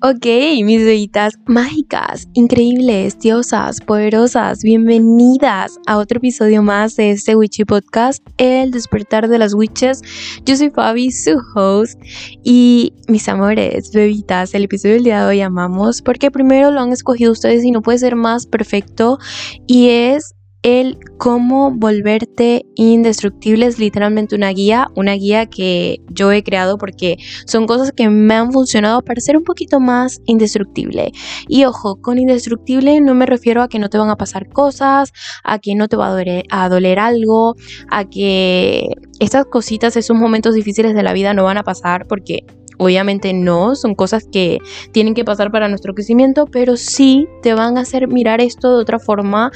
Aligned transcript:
Ok, 0.00 0.26
mis 0.62 0.84
bebitas 0.84 1.34
mágicas, 1.46 2.28
increíbles, 2.34 3.18
diosas, 3.18 3.80
poderosas, 3.80 4.62
bienvenidas 4.62 5.76
a 5.88 5.98
otro 5.98 6.18
episodio 6.18 6.62
más 6.62 6.94
de 6.94 7.10
este 7.10 7.34
Witchy 7.34 7.64
Podcast, 7.64 8.24
El 8.36 8.70
despertar 8.70 9.26
de 9.26 9.38
las 9.38 9.54
witches. 9.54 10.02
Yo 10.44 10.54
soy 10.54 10.70
Fabi, 10.70 11.10
su 11.10 11.42
host, 11.52 12.00
y 12.44 12.92
mis 13.08 13.28
amores, 13.28 13.90
bebitas, 13.90 14.54
el 14.54 14.64
episodio 14.64 14.94
del 14.94 15.04
día 15.04 15.22
de 15.22 15.30
hoy 15.30 15.40
amamos 15.40 16.00
porque 16.00 16.30
primero 16.30 16.70
lo 16.70 16.78
han 16.78 16.92
escogido 16.92 17.32
ustedes 17.32 17.64
y 17.64 17.72
no 17.72 17.82
puede 17.82 17.98
ser 17.98 18.14
más 18.14 18.46
perfecto 18.46 19.18
y 19.66 19.88
es 19.88 20.36
el 20.62 20.98
cómo 21.18 21.70
volverte 21.70 22.66
indestructible 22.74 23.66
es 23.66 23.78
literalmente 23.78 24.34
una 24.34 24.50
guía, 24.50 24.88
una 24.96 25.12
guía 25.12 25.46
que 25.46 26.00
yo 26.10 26.32
he 26.32 26.42
creado 26.42 26.78
porque 26.78 27.16
son 27.46 27.66
cosas 27.66 27.92
que 27.92 28.08
me 28.08 28.34
han 28.34 28.52
funcionado 28.52 29.02
para 29.02 29.20
ser 29.20 29.36
un 29.36 29.44
poquito 29.44 29.80
más 29.80 30.20
indestructible. 30.26 31.12
Y 31.48 31.64
ojo, 31.64 32.00
con 32.00 32.18
indestructible 32.18 33.00
no 33.00 33.14
me 33.14 33.26
refiero 33.26 33.62
a 33.62 33.68
que 33.68 33.78
no 33.78 33.88
te 33.88 33.98
van 33.98 34.10
a 34.10 34.16
pasar 34.16 34.48
cosas, 34.48 35.12
a 35.44 35.58
que 35.58 35.74
no 35.74 35.88
te 35.88 35.96
va 35.96 36.08
a 36.08 36.68
doler, 36.68 36.98
algo, 36.98 37.54
a 37.90 38.04
que 38.04 38.88
estas 39.20 39.46
cositas, 39.46 39.96
esos 39.96 40.16
momentos 40.16 40.54
difíciles 40.54 40.94
de 40.94 41.02
la 41.02 41.12
vida 41.12 41.34
no 41.34 41.44
van 41.44 41.58
a 41.58 41.62
pasar 41.62 42.06
porque 42.06 42.44
Obviamente 42.78 43.32
no, 43.32 43.74
son 43.74 43.94
cosas 43.94 44.26
que 44.30 44.58
tienen 44.92 45.14
que 45.14 45.24
pasar 45.24 45.50
para 45.50 45.68
nuestro 45.68 45.94
crecimiento, 45.94 46.46
pero 46.46 46.76
sí 46.76 47.28
te 47.42 47.54
van 47.54 47.76
a 47.76 47.82
hacer 47.82 48.08
mirar 48.08 48.40
esto 48.40 48.76
de 48.76 48.82
otra 48.82 48.98
forma 48.98 49.50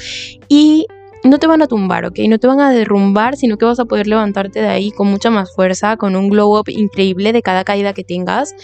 y 0.48 0.86
no 1.24 1.38
te 1.38 1.46
van 1.46 1.62
a 1.62 1.68
tumbar, 1.68 2.04
¿ok? 2.04 2.18
No 2.28 2.38
te 2.38 2.46
van 2.46 2.60
a 2.60 2.72
derrumbar, 2.72 3.36
sino 3.36 3.56
que 3.56 3.64
vas 3.64 3.78
a 3.78 3.84
poder 3.84 4.06
levantarte 4.06 4.60
de 4.60 4.68
ahí 4.68 4.90
con 4.90 5.08
mucha 5.08 5.30
más 5.30 5.54
fuerza, 5.54 5.96
con 5.96 6.16
un 6.16 6.28
glow 6.28 6.58
up 6.58 6.68
increíble 6.68 7.32
de 7.32 7.42
cada 7.42 7.64
caída 7.64 7.92
que 7.92 8.02
tengas. 8.02 8.54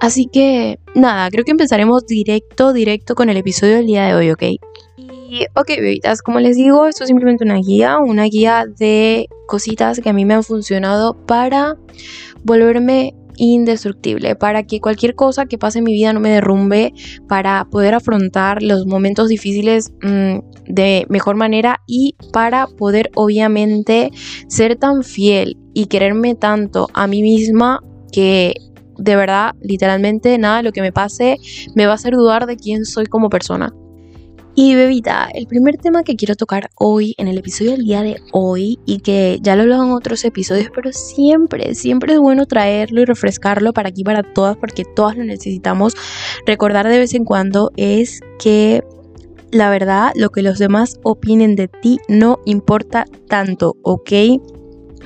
Así 0.00 0.26
que, 0.26 0.78
nada, 0.94 1.28
creo 1.30 1.44
que 1.44 1.50
empezaremos 1.50 2.06
directo, 2.06 2.72
directo 2.72 3.14
con 3.14 3.28
el 3.28 3.36
episodio 3.36 3.76
del 3.76 3.86
día 3.86 4.06
de 4.06 4.14
hoy, 4.14 4.30
¿ok? 4.30 4.42
Y, 5.28 5.46
ok, 5.54 5.68
bebitas, 5.68 6.22
como 6.22 6.38
les 6.38 6.56
digo, 6.56 6.86
esto 6.86 7.02
es 7.02 7.08
simplemente 7.08 7.42
una 7.42 7.56
guía, 7.56 7.98
una 7.98 8.24
guía 8.24 8.64
de 8.66 9.26
cositas 9.48 9.98
que 10.00 10.08
a 10.08 10.12
mí 10.12 10.24
me 10.24 10.34
han 10.34 10.44
funcionado 10.44 11.14
para 11.26 11.76
volverme 12.44 13.14
indestructible, 13.36 14.36
para 14.36 14.64
que 14.64 14.80
cualquier 14.80 15.14
cosa 15.14 15.46
que 15.46 15.58
pase 15.58 15.78
en 15.78 15.84
mi 15.84 15.92
vida 15.92 16.12
no 16.12 16.20
me 16.20 16.30
derrumbe, 16.30 16.92
para 17.28 17.66
poder 17.70 17.94
afrontar 17.94 18.62
los 18.62 18.86
momentos 18.86 19.28
difíciles 19.28 19.92
mm, 20.02 20.38
de 20.68 21.06
mejor 21.08 21.36
manera 21.36 21.82
y 21.86 22.16
para 22.32 22.66
poder 22.66 23.10
obviamente 23.14 24.10
ser 24.48 24.76
tan 24.76 25.02
fiel 25.02 25.56
y 25.74 25.86
quererme 25.86 26.34
tanto 26.34 26.88
a 26.94 27.06
mí 27.06 27.22
misma 27.22 27.82
que 28.12 28.54
de 28.98 29.16
verdad, 29.16 29.54
literalmente, 29.60 30.38
nada 30.38 30.58
de 30.58 30.62
lo 30.62 30.72
que 30.72 30.80
me 30.80 30.92
pase 30.92 31.36
me 31.74 31.86
va 31.86 31.92
a 31.92 31.96
hacer 31.96 32.14
dudar 32.14 32.46
de 32.46 32.56
quién 32.56 32.84
soy 32.84 33.06
como 33.06 33.28
persona. 33.28 33.74
Y 34.58 34.74
bebita, 34.74 35.28
el 35.34 35.46
primer 35.46 35.76
tema 35.76 36.02
que 36.02 36.16
quiero 36.16 36.34
tocar 36.34 36.70
hoy, 36.76 37.14
en 37.18 37.28
el 37.28 37.36
episodio 37.36 37.72
del 37.72 37.84
día 37.84 38.02
de 38.02 38.22
hoy, 38.32 38.78
y 38.86 39.00
que 39.00 39.38
ya 39.42 39.54
lo 39.54 39.60
he 39.60 39.64
hablado 39.64 39.84
en 39.84 39.90
otros 39.90 40.24
episodios, 40.24 40.70
pero 40.74 40.94
siempre, 40.94 41.74
siempre 41.74 42.14
es 42.14 42.18
bueno 42.18 42.46
traerlo 42.46 43.02
y 43.02 43.04
refrescarlo 43.04 43.74
para 43.74 43.90
aquí, 43.90 44.02
para 44.02 44.22
todas, 44.22 44.56
porque 44.56 44.84
todas 44.84 45.14
lo 45.18 45.24
necesitamos 45.24 45.94
recordar 46.46 46.88
de 46.88 46.96
vez 46.96 47.12
en 47.12 47.26
cuando, 47.26 47.70
es 47.76 48.22
que 48.38 48.82
la 49.50 49.68
verdad, 49.68 50.12
lo 50.14 50.30
que 50.30 50.40
los 50.40 50.58
demás 50.58 51.00
opinen 51.02 51.54
de 51.54 51.68
ti 51.68 51.98
no 52.08 52.38
importa 52.46 53.04
tanto, 53.28 53.76
¿ok? 53.82 54.10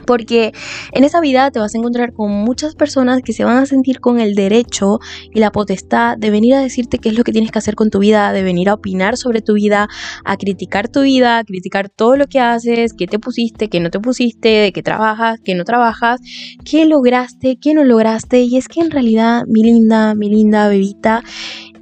Porque 0.07 0.53
en 0.93 1.05
esa 1.05 1.21
vida 1.21 1.51
te 1.51 1.59
vas 1.59 1.75
a 1.75 1.79
encontrar 1.79 2.13
con 2.13 2.31
muchas 2.31 2.75
personas 2.75 3.23
que 3.23 3.33
se 3.33 3.45
van 3.45 3.59
a 3.59 3.67
sentir 3.67 4.01
con 4.01 4.21
el 4.21 4.35
derecho 4.35 4.99
y 5.33 5.41
la 5.41 5.51
potestad 5.51 6.17
de 6.17 6.31
venir 6.31 6.55
a 6.55 6.61
decirte 6.61 6.99
qué 6.99 7.11
es 7.11 7.17
lo 7.17 7.25
que 7.25 7.33
tienes 7.33 7.51
que 7.51 7.59
hacer 7.59 7.75
con 7.75 7.91
tu 7.91 7.99
vida, 7.99 8.33
de 8.33 8.43
venir 8.43 8.69
a 8.69 8.75
opinar 8.75 9.17
sobre 9.17 9.43
tu 9.43 9.55
vida, 9.55 9.89
a 10.25 10.37
criticar 10.37 10.89
tu 10.89 11.03
vida, 11.03 11.39
a 11.39 11.45
criticar 11.45 11.89
todo 11.89 12.17
lo 12.17 12.27
que 12.27 12.41
haces, 12.41 12.93
qué 12.93 13.07
te 13.07 13.19
pusiste, 13.19 13.69
qué 13.69 13.81
no 13.81 13.91
te 13.91 14.01
pusiste, 14.01 14.49
de 14.49 14.73
qué 14.73 14.83
trabajas, 14.83 15.41
qué 15.45 15.55
no 15.55 15.65
trabajas, 15.65 16.21
qué 16.65 16.85
lograste, 16.87 17.57
qué 17.57 17.75
no 17.75 17.85
lograste. 17.85 18.41
Y 18.41 18.57
es 18.57 18.69
que 18.69 18.81
en 18.81 18.91
realidad, 18.91 19.45
mi 19.47 19.63
linda, 19.63 20.15
mi 20.15 20.29
linda 20.29 20.69
bebita, 20.69 21.23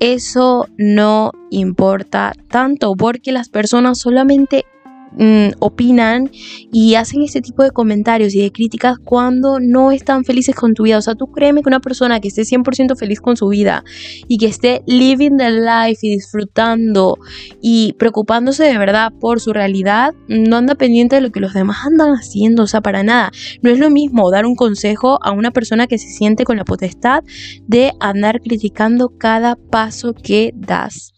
eso 0.00 0.66
no 0.76 1.32
importa 1.50 2.32
tanto 2.48 2.94
porque 2.94 3.32
las 3.32 3.48
personas 3.48 3.98
solamente 3.98 4.64
Mm, 5.20 5.48
opinan 5.58 6.30
y 6.72 6.94
hacen 6.94 7.22
este 7.22 7.40
tipo 7.40 7.64
de 7.64 7.72
comentarios 7.72 8.36
y 8.36 8.40
de 8.40 8.52
críticas 8.52 8.98
cuando 9.02 9.58
no 9.58 9.90
están 9.90 10.24
felices 10.24 10.54
con 10.54 10.74
tu 10.74 10.84
vida. 10.84 10.98
O 10.98 11.02
sea, 11.02 11.16
tú 11.16 11.32
créeme 11.32 11.62
que 11.62 11.68
una 11.68 11.80
persona 11.80 12.20
que 12.20 12.28
esté 12.28 12.42
100% 12.42 12.96
feliz 12.96 13.20
con 13.20 13.36
su 13.36 13.48
vida 13.48 13.82
y 14.28 14.38
que 14.38 14.46
esté 14.46 14.82
living 14.86 15.36
the 15.36 15.50
life 15.50 15.98
y 16.02 16.10
disfrutando 16.10 17.18
y 17.60 17.94
preocupándose 17.94 18.62
de 18.62 18.78
verdad 18.78 19.12
por 19.18 19.40
su 19.40 19.52
realidad, 19.52 20.14
no 20.28 20.56
anda 20.56 20.76
pendiente 20.76 21.16
de 21.16 21.22
lo 21.22 21.32
que 21.32 21.40
los 21.40 21.52
demás 21.52 21.78
andan 21.84 22.12
haciendo. 22.12 22.62
O 22.62 22.66
sea, 22.68 22.80
para 22.80 23.02
nada. 23.02 23.32
No 23.60 23.70
es 23.70 23.80
lo 23.80 23.90
mismo 23.90 24.30
dar 24.30 24.46
un 24.46 24.54
consejo 24.54 25.18
a 25.24 25.32
una 25.32 25.50
persona 25.50 25.88
que 25.88 25.98
se 25.98 26.10
siente 26.10 26.44
con 26.44 26.56
la 26.56 26.64
potestad 26.64 27.24
de 27.66 27.92
andar 27.98 28.40
criticando 28.40 29.08
cada 29.18 29.56
paso 29.56 30.14
que 30.14 30.52
das. 30.54 31.17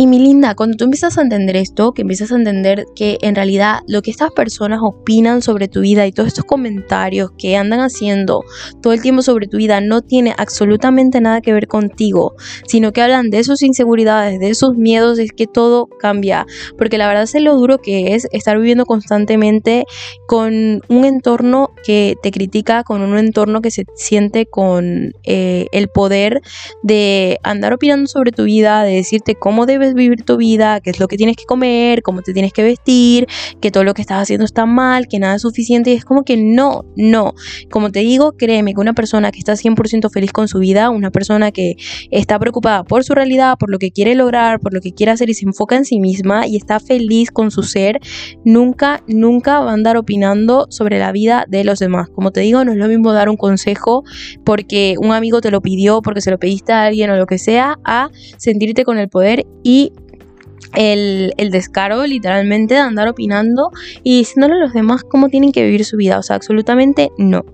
Y 0.00 0.06
mi 0.06 0.20
linda, 0.20 0.54
cuando 0.54 0.76
tú 0.76 0.84
empiezas 0.84 1.18
a 1.18 1.22
entender 1.22 1.56
esto, 1.56 1.90
que 1.90 2.02
empiezas 2.02 2.30
a 2.30 2.36
entender 2.36 2.84
que 2.94 3.18
en 3.20 3.34
realidad 3.34 3.80
lo 3.88 4.00
que 4.00 4.12
estas 4.12 4.30
personas 4.30 4.78
opinan 4.80 5.42
sobre 5.42 5.66
tu 5.66 5.80
vida 5.80 6.06
y 6.06 6.12
todos 6.12 6.28
estos 6.28 6.44
comentarios 6.44 7.32
que 7.36 7.56
andan 7.56 7.80
haciendo 7.80 8.44
todo 8.80 8.92
el 8.92 9.02
tiempo 9.02 9.22
sobre 9.22 9.48
tu 9.48 9.56
vida 9.56 9.80
no 9.80 10.02
tiene 10.02 10.36
absolutamente 10.38 11.20
nada 11.20 11.40
que 11.40 11.52
ver 11.52 11.66
contigo, 11.66 12.36
sino 12.68 12.92
que 12.92 13.02
hablan 13.02 13.30
de 13.30 13.42
sus 13.42 13.60
inseguridades, 13.62 14.38
de 14.38 14.54
sus 14.54 14.76
miedos, 14.76 15.18
es 15.18 15.32
que 15.32 15.48
todo 15.48 15.86
cambia. 15.86 16.46
Porque 16.76 16.96
la 16.96 17.08
verdad 17.08 17.24
es 17.24 17.34
lo 17.42 17.56
duro 17.56 17.78
que 17.78 18.14
es 18.14 18.28
estar 18.30 18.56
viviendo 18.56 18.86
constantemente 18.86 19.84
con 20.28 20.80
un 20.86 21.04
entorno 21.06 21.70
que 21.82 22.14
te 22.22 22.30
critica, 22.30 22.84
con 22.84 23.02
un 23.02 23.18
entorno 23.18 23.62
que 23.62 23.72
se 23.72 23.84
siente 23.96 24.46
con 24.46 25.10
eh, 25.24 25.66
el 25.72 25.88
poder 25.88 26.40
de 26.84 27.40
andar 27.42 27.72
opinando 27.72 28.06
sobre 28.06 28.30
tu 28.30 28.44
vida, 28.44 28.84
de 28.84 28.94
decirte 28.94 29.34
cómo 29.34 29.66
debes 29.66 29.87
vivir 29.94 30.24
tu 30.24 30.36
vida, 30.36 30.80
qué 30.80 30.90
es 30.90 31.00
lo 31.00 31.08
que 31.08 31.16
tienes 31.16 31.36
que 31.36 31.44
comer, 31.44 32.02
cómo 32.02 32.22
te 32.22 32.32
tienes 32.32 32.52
que 32.52 32.62
vestir, 32.62 33.26
que 33.60 33.70
todo 33.70 33.84
lo 33.84 33.94
que 33.94 34.02
estás 34.02 34.22
haciendo 34.22 34.44
está 34.44 34.66
mal, 34.66 35.08
que 35.08 35.18
nada 35.18 35.36
es 35.36 35.42
suficiente. 35.42 35.90
Y 35.90 35.94
es 35.94 36.04
como 36.04 36.24
que 36.24 36.36
no, 36.36 36.84
no. 36.96 37.34
Como 37.70 37.90
te 37.90 38.00
digo, 38.00 38.32
créeme 38.32 38.74
que 38.74 38.80
una 38.80 38.94
persona 38.94 39.30
que 39.30 39.38
está 39.38 39.54
100% 39.54 40.10
feliz 40.10 40.32
con 40.32 40.48
su 40.48 40.58
vida, 40.58 40.90
una 40.90 41.10
persona 41.10 41.52
que 41.52 41.76
está 42.10 42.38
preocupada 42.38 42.84
por 42.84 43.04
su 43.04 43.14
realidad, 43.14 43.56
por 43.58 43.70
lo 43.70 43.78
que 43.78 43.90
quiere 43.90 44.14
lograr, 44.14 44.60
por 44.60 44.74
lo 44.74 44.80
que 44.80 44.92
quiere 44.92 45.12
hacer 45.12 45.30
y 45.30 45.34
se 45.34 45.44
enfoca 45.44 45.76
en 45.76 45.84
sí 45.84 46.00
misma 46.00 46.46
y 46.46 46.56
está 46.56 46.80
feliz 46.80 47.30
con 47.30 47.50
su 47.50 47.62
ser, 47.62 48.00
nunca, 48.44 49.02
nunca 49.06 49.60
va 49.60 49.70
a 49.70 49.74
andar 49.74 49.96
opinando 49.96 50.66
sobre 50.70 50.98
la 50.98 51.12
vida 51.12 51.44
de 51.48 51.64
los 51.64 51.78
demás. 51.78 52.08
Como 52.10 52.30
te 52.30 52.40
digo, 52.40 52.64
no 52.64 52.72
es 52.72 52.78
lo 52.78 52.88
mismo 52.88 53.12
dar 53.12 53.28
un 53.28 53.36
consejo 53.36 54.04
porque 54.44 54.96
un 54.98 55.12
amigo 55.12 55.40
te 55.40 55.50
lo 55.50 55.60
pidió, 55.60 56.02
porque 56.02 56.20
se 56.20 56.30
lo 56.30 56.38
pediste 56.38 56.72
a 56.72 56.84
alguien 56.84 57.10
o 57.10 57.16
lo 57.16 57.26
que 57.26 57.38
sea, 57.38 57.78
a 57.84 58.10
sentirte 58.36 58.84
con 58.84 58.98
el 58.98 59.08
poder 59.08 59.46
y 59.62 59.77
el, 60.74 61.32
el, 61.36 61.50
descaro 61.50 62.06
literalmente 62.06 62.74
de 62.74 62.80
andar 62.80 63.08
opinando 63.08 63.70
y 64.02 64.18
diciéndole 64.18 64.54
a 64.54 64.58
los 64.58 64.72
demás 64.72 65.02
cómo 65.04 65.28
tienen 65.28 65.52
que 65.52 65.64
vivir 65.64 65.84
su 65.84 65.96
vida. 65.96 66.18
O 66.18 66.22
sea, 66.22 66.36
absolutamente 66.36 67.10
no 67.18 67.44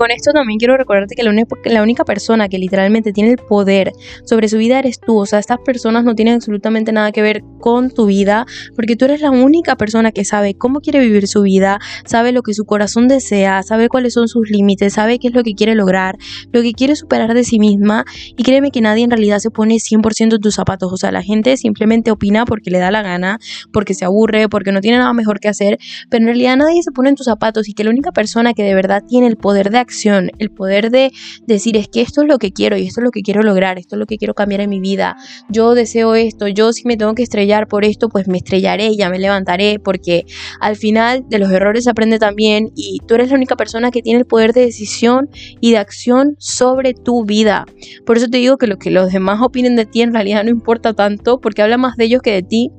con 0.00 0.10
esto 0.10 0.32
también 0.32 0.58
quiero 0.58 0.78
recordarte 0.78 1.14
que 1.14 1.22
la, 1.22 1.82
única 1.82 2.06
persona 2.06 2.48
que 2.48 2.58
literalmente 2.58 3.12
tiene 3.12 3.32
el 3.32 3.36
poder 3.36 3.92
sobre 4.24 4.48
su 4.48 4.56
vida 4.56 4.78
eres 4.78 4.98
tú. 4.98 5.18
O 5.18 5.26
sea, 5.26 5.38
estas 5.38 5.58
personas 5.58 6.04
no 6.04 6.14
tienen 6.14 6.36
absolutamente 6.36 6.90
nada 6.90 7.12
que 7.12 7.20
ver 7.20 7.42
con 7.58 7.90
tu 7.90 8.06
vida, 8.06 8.46
porque 8.74 8.96
tú 8.96 9.04
eres 9.04 9.20
la 9.20 9.30
única 9.30 9.76
persona 9.76 10.10
que 10.10 10.24
sabe 10.24 10.54
cómo 10.54 10.80
quiere 10.80 11.00
vivir 11.00 11.28
su 11.28 11.42
vida, 11.42 11.80
sabe 12.06 12.32
lo 12.32 12.40
que 12.40 12.54
su 12.54 12.64
corazón 12.64 13.08
desea, 13.08 13.62
sabe 13.62 13.90
cuáles 13.90 14.14
son 14.14 14.26
sus 14.26 14.48
límites, 14.48 14.94
sabe 14.94 15.18
qué 15.18 15.28
es 15.28 15.34
lo 15.34 15.42
que 15.42 15.54
quiere 15.54 15.74
lograr, 15.74 16.16
lo 16.50 16.62
que 16.62 16.72
quiere 16.72 16.96
superar 16.96 17.34
de 17.34 17.44
sí 17.44 17.58
misma. 17.58 18.06
Y 18.38 18.42
créeme 18.42 18.70
que 18.70 18.80
nadie 18.80 19.04
en 19.04 19.10
realidad 19.10 19.38
se 19.40 19.50
pone 19.50 19.74
100% 19.74 20.34
en 20.36 20.40
tus 20.40 20.54
zapatos. 20.54 20.90
O 20.94 20.96
sea, 20.96 21.12
la 21.12 21.22
gente 21.22 21.58
simplemente 21.58 22.10
opina 22.10 22.46
porque 22.46 22.70
le 22.70 22.78
da 22.78 22.90
la 22.90 23.02
gana, 23.02 23.38
porque 23.70 23.92
se 23.92 24.06
aburre, 24.06 24.48
porque 24.48 24.72
no 24.72 24.80
tiene 24.80 24.96
nada 24.96 25.12
mejor 25.12 25.40
que 25.40 25.48
hacer, 25.48 25.78
pero 26.08 26.22
en 26.22 26.28
realidad 26.28 26.56
nadie 26.56 26.82
se 26.82 26.90
pone 26.90 27.10
en 27.10 27.16
tus 27.16 27.26
zapatos 27.26 27.68
y 27.68 27.74
que 27.74 27.84
la 27.84 27.90
única 27.90 28.12
persona 28.12 28.54
que 28.54 28.62
de 28.62 28.74
verdad 28.74 29.04
tiene 29.06 29.26
el 29.26 29.36
poder 29.36 29.68
de 29.68 29.89
el 30.38 30.50
poder 30.50 30.90
de 30.90 31.12
decir 31.46 31.76
es 31.76 31.88
que 31.88 32.00
esto 32.00 32.22
es 32.22 32.28
lo 32.28 32.38
que 32.38 32.52
quiero 32.52 32.76
y 32.76 32.86
esto 32.86 33.00
es 33.00 33.04
lo 33.04 33.10
que 33.10 33.22
quiero 33.22 33.42
lograr, 33.42 33.78
esto 33.78 33.96
es 33.96 34.00
lo 34.00 34.06
que 34.06 34.16
quiero 34.16 34.34
cambiar 34.34 34.60
en 34.60 34.70
mi 34.70 34.80
vida, 34.80 35.16
yo 35.48 35.74
deseo 35.74 36.14
esto, 36.14 36.48
yo 36.48 36.72
si 36.72 36.86
me 36.86 36.96
tengo 36.96 37.14
que 37.14 37.22
estrellar 37.22 37.68
por 37.68 37.84
esto, 37.84 38.08
pues 38.08 38.28
me 38.28 38.38
estrellaré, 38.38 38.88
y 38.88 38.96
ya 38.96 39.10
me 39.10 39.18
levantaré, 39.18 39.78
porque 39.78 40.24
al 40.60 40.76
final 40.76 41.24
de 41.28 41.38
los 41.38 41.50
errores 41.50 41.84
se 41.84 41.90
aprende 41.90 42.18
también 42.18 42.70
y 42.74 43.00
tú 43.06 43.14
eres 43.14 43.30
la 43.30 43.36
única 43.36 43.56
persona 43.56 43.90
que 43.90 44.02
tiene 44.02 44.20
el 44.20 44.26
poder 44.26 44.52
de 44.52 44.62
decisión 44.62 45.28
y 45.60 45.72
de 45.72 45.78
acción 45.78 46.36
sobre 46.38 46.94
tu 46.94 47.24
vida. 47.24 47.66
Por 48.06 48.16
eso 48.16 48.28
te 48.28 48.38
digo 48.38 48.56
que 48.56 48.66
lo 48.66 48.78
que 48.78 48.90
los 48.90 49.12
demás 49.12 49.40
opinen 49.42 49.76
de 49.76 49.86
ti 49.86 50.02
en 50.02 50.12
realidad 50.12 50.44
no 50.44 50.50
importa 50.50 50.94
tanto, 50.94 51.40
porque 51.40 51.62
habla 51.62 51.78
más 51.78 51.96
de 51.96 52.04
ellos 52.04 52.22
que 52.22 52.32
de 52.32 52.42
ti 52.42 52.70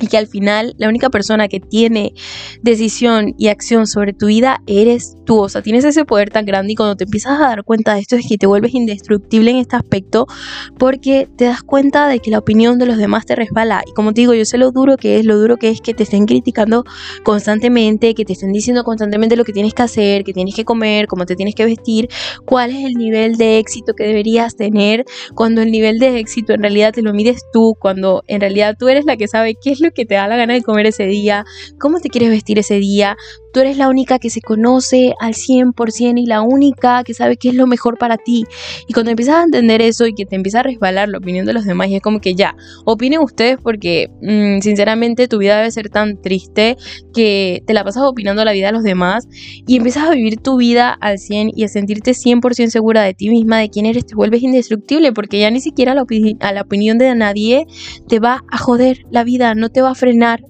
y 0.00 0.06
que 0.06 0.16
al 0.16 0.26
final 0.26 0.74
la 0.78 0.88
única 0.88 1.10
persona 1.10 1.48
que 1.48 1.60
tiene 1.60 2.12
decisión 2.62 3.34
y 3.38 3.48
acción 3.48 3.86
sobre 3.86 4.12
tu 4.12 4.26
vida 4.26 4.62
eres 4.66 5.16
tú, 5.24 5.38
o 5.40 5.48
sea, 5.48 5.62
tienes 5.62 5.84
ese 5.84 6.04
poder 6.04 6.30
tan 6.30 6.44
grande 6.44 6.72
y 6.72 6.76
cuando 6.76 6.96
te 6.96 7.04
empiezas 7.04 7.40
a 7.40 7.48
dar 7.48 7.64
cuenta 7.64 7.94
de 7.94 8.00
esto 8.00 8.16
es 8.16 8.26
que 8.26 8.38
te 8.38 8.46
vuelves 8.46 8.74
indestructible 8.74 9.50
en 9.50 9.56
este 9.58 9.76
aspecto 9.76 10.26
porque 10.78 11.28
te 11.36 11.46
das 11.46 11.62
cuenta 11.62 12.08
de 12.08 12.20
que 12.20 12.30
la 12.30 12.38
opinión 12.38 12.78
de 12.78 12.86
los 12.86 12.96
demás 12.96 13.26
te 13.26 13.34
resbala. 13.34 13.82
Y 13.86 13.92
como 13.92 14.12
te 14.12 14.22
digo, 14.22 14.34
yo 14.34 14.44
sé 14.44 14.58
lo 14.58 14.70
duro 14.70 14.96
que 14.96 15.18
es, 15.18 15.24
lo 15.24 15.38
duro 15.38 15.56
que 15.56 15.70
es 15.70 15.80
que 15.80 15.94
te 15.94 16.04
estén 16.04 16.26
criticando 16.26 16.84
constantemente, 17.24 18.14
que 18.14 18.24
te 18.24 18.32
estén 18.32 18.52
diciendo 18.52 18.84
constantemente 18.84 19.36
lo 19.36 19.44
que 19.44 19.52
tienes 19.52 19.74
que 19.74 19.82
hacer, 19.82 20.24
que 20.24 20.32
tienes 20.32 20.54
que 20.54 20.64
comer, 20.64 21.06
cómo 21.06 21.26
te 21.26 21.36
tienes 21.36 21.54
que 21.54 21.64
vestir, 21.64 22.08
cuál 22.44 22.70
es 22.70 22.84
el 22.84 22.94
nivel 22.94 23.36
de 23.36 23.58
éxito 23.58 23.94
que 23.94 24.04
deberías 24.04 24.56
tener, 24.56 25.04
cuando 25.34 25.62
el 25.62 25.70
nivel 25.70 25.98
de 25.98 26.18
éxito 26.18 26.52
en 26.52 26.62
realidad 26.62 26.92
te 26.92 27.02
lo 27.02 27.12
mides 27.12 27.42
tú, 27.52 27.76
cuando 27.78 28.22
en 28.26 28.40
realidad 28.40 28.76
tú 28.78 28.88
eres 28.88 29.04
la 29.04 29.16
que 29.16 29.28
sabe 29.28 29.54
qué 29.60 29.70
es 29.70 29.80
lo 29.80 29.87
que 29.92 30.06
te 30.06 30.14
da 30.14 30.28
la 30.28 30.36
gana 30.36 30.54
de 30.54 30.62
comer 30.62 30.86
ese 30.86 31.04
día, 31.06 31.44
cómo 31.78 32.00
te 32.00 32.08
quieres 32.08 32.30
vestir 32.30 32.58
ese 32.58 32.78
día. 32.78 33.16
Tú 33.52 33.60
eres 33.60 33.78
la 33.78 33.88
única 33.88 34.18
que 34.18 34.30
se 34.30 34.40
conoce 34.40 35.14
al 35.20 35.34
100% 35.34 36.20
y 36.20 36.26
la 36.26 36.42
única 36.42 37.02
que 37.04 37.14
sabe 37.14 37.36
qué 37.36 37.48
es 37.48 37.54
lo 37.54 37.66
mejor 37.66 37.98
para 37.98 38.18
ti. 38.18 38.44
Y 38.86 38.92
cuando 38.92 39.10
empiezas 39.10 39.36
a 39.36 39.42
entender 39.42 39.80
eso 39.80 40.06
y 40.06 40.14
que 40.14 40.26
te 40.26 40.36
empieza 40.36 40.60
a 40.60 40.62
resbalar 40.62 41.08
la 41.08 41.18
opinión 41.18 41.46
de 41.46 41.52
los 41.52 41.64
demás, 41.64 41.88
y 41.88 41.96
es 41.96 42.02
como 42.02 42.20
que 42.20 42.34
ya, 42.34 42.54
opinen 42.84 43.20
ustedes 43.20 43.58
porque 43.62 44.08
mm, 44.22 44.60
sinceramente 44.60 45.28
tu 45.28 45.38
vida 45.38 45.56
debe 45.56 45.70
ser 45.70 45.88
tan 45.88 46.20
triste 46.20 46.76
que 47.14 47.62
te 47.66 47.74
la 47.74 47.84
pasas 47.84 48.04
opinando 48.04 48.44
la 48.44 48.52
vida 48.52 48.66
de 48.66 48.72
los 48.72 48.82
demás 48.82 49.26
y 49.66 49.76
empiezas 49.76 50.04
a 50.04 50.10
vivir 50.10 50.38
tu 50.40 50.56
vida 50.56 50.92
al 50.92 51.18
100 51.18 51.52
y 51.54 51.64
a 51.64 51.68
sentirte 51.68 52.12
100% 52.12 52.68
segura 52.68 53.02
de 53.02 53.14
ti 53.14 53.28
misma, 53.30 53.58
de 53.58 53.70
quién 53.70 53.86
eres, 53.86 54.06
te 54.06 54.14
vuelves 54.14 54.42
indestructible 54.42 55.12
porque 55.12 55.40
ya 55.40 55.50
ni 55.50 55.60
siquiera 55.60 55.94
la 55.94 56.04
a 56.40 56.52
la 56.52 56.62
opinión 56.62 56.98
de 56.98 57.14
nadie 57.14 57.66
te 58.08 58.18
va 58.18 58.44
a 58.50 58.58
joder 58.58 59.04
la 59.10 59.24
vida, 59.24 59.54
no 59.54 59.68
te 59.68 59.77
va 59.82 59.90
a 59.90 59.94
frenar. 59.94 60.40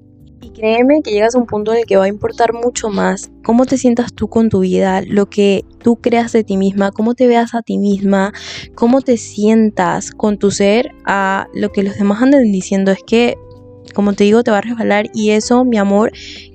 Y 0.41 0.51
créeme 0.51 1.03
que 1.03 1.11
llegas 1.11 1.35
a 1.35 1.39
un 1.39 1.47
punto 1.47 1.73
en 1.73 1.79
el 1.79 1.85
que 1.85 1.97
va 1.97 2.05
a 2.05 2.09
importar 2.09 2.53
mucho 2.53 2.91
más 2.91 3.31
cómo 3.43 3.67
te 3.67 3.77
sientas 3.77 4.13
tú 4.13 4.29
con 4.29 4.51
tu 4.51 4.61
vida, 4.61 5.03
lo 5.03 5.27
que 5.27 5.65
tú 5.83 5.97
creas 5.97 6.33
de 6.33 6.45
ti 6.45 6.57
misma, 6.57 6.93
cómo 6.93 7.15
te 7.15 7.27
veas 7.27 7.55
a 7.55 7.63
ti 7.63 7.77
misma, 7.79 8.33
cómo 8.75 9.01
te 9.01 9.17
sientas 9.17 10.13
con 10.13 10.39
tu 10.39 10.51
ser, 10.51 10.91
a 11.05 11.49
lo 11.55 11.71
que 11.73 11.83
los 11.83 11.97
demás 11.97 12.23
andan 12.23 12.53
diciendo. 12.53 12.93
Es 12.93 13.03
que, 13.05 13.37
como 13.95 14.13
te 14.13 14.25
digo, 14.25 14.45
te 14.45 14.53
va 14.53 14.59
a 14.59 14.63
resbalar 14.63 15.07
y 15.13 15.31
eso, 15.31 15.65
mi 15.65 15.77
amor, 15.77 16.13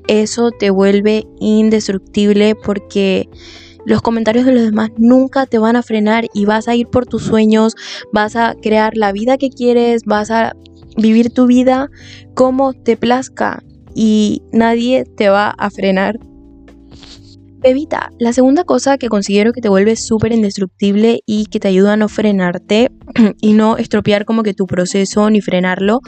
eso 0.07 0.51
te 0.51 0.69
vuelve 0.69 1.25
indestructible 1.39 2.55
porque 2.55 3.27
los 3.85 4.01
comentarios 4.01 4.45
de 4.45 4.53
los 4.53 4.63
demás 4.63 4.91
nunca 4.97 5.45
te 5.45 5.57
van 5.57 5.75
a 5.75 5.83
frenar 5.83 6.27
y 6.33 6.45
vas 6.45 6.67
a 6.67 6.75
ir 6.75 6.87
por 6.87 7.05
tus 7.05 7.23
sueños, 7.23 7.75
vas 8.13 8.35
a 8.35 8.55
crear 8.61 8.95
la 8.95 9.11
vida 9.11 9.37
que 9.37 9.49
quieres, 9.49 10.03
vas 10.05 10.31
a 10.31 10.55
vivir 10.97 11.31
tu 11.31 11.47
vida 11.47 11.89
como 12.33 12.73
te 12.73 12.97
plazca 12.97 13.63
y 13.95 14.41
nadie 14.51 15.05
te 15.17 15.29
va 15.29 15.49
a 15.49 15.69
frenar. 15.69 16.19
Bebita, 17.63 18.11
la 18.19 18.33
segunda 18.33 18.65
cosa 18.65 18.97
que 18.97 19.07
considero 19.07 19.53
que 19.53 19.61
te 19.61 19.69
vuelve 19.69 19.95
súper 19.95 20.33
indestructible 20.33 21.21
y 21.25 21.45
que 21.45 21.61
te 21.61 21.69
ayuda 21.69 21.93
a 21.93 21.95
no 21.95 22.09
frenarte 22.09 22.91
y 23.41 23.53
no 23.53 23.77
estropear 23.77 24.25
como 24.25 24.43
que 24.43 24.53
tu 24.53 24.67
proceso 24.67 25.29
ni 25.29 25.39
frenarlo 25.39 26.01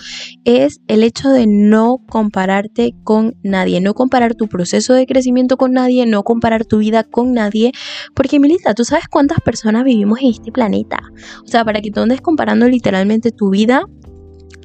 es 0.43 0.81
el 0.89 1.01
hecho 1.01 1.29
de 1.29 1.47
no 1.47 1.99
compararte 2.09 2.91
con 3.05 3.35
nadie, 3.41 3.79
no 3.79 3.93
comparar 3.93 4.35
tu 4.35 4.49
proceso 4.49 4.93
de 4.93 5.05
crecimiento 5.05 5.55
con 5.55 5.71
nadie, 5.71 6.05
no 6.05 6.23
comparar 6.23 6.65
tu 6.65 6.79
vida 6.79 7.05
con 7.05 7.31
nadie, 7.31 7.71
porque 8.13 8.37
Milita, 8.37 8.73
tú 8.73 8.83
sabes 8.83 9.07
cuántas 9.07 9.39
personas 9.39 9.85
vivimos 9.85 10.19
en 10.19 10.31
este 10.31 10.51
planeta. 10.51 10.99
O 11.45 11.47
sea, 11.47 11.63
para 11.63 11.79
que 11.79 11.89
tú 11.89 12.01
andes 12.01 12.19
comparando 12.19 12.67
literalmente 12.67 13.31
tu 13.31 13.51
vida 13.51 13.85